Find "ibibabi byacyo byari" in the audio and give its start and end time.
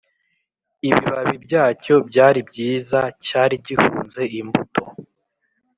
0.87-2.39